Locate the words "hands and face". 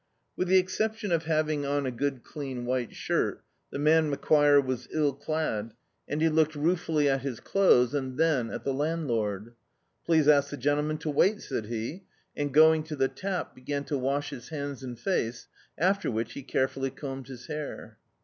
14.49-15.47